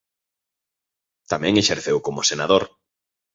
Tamén 1.31 1.53
exerceu 1.55 1.97
como 2.05 2.27
Senador. 2.29 2.63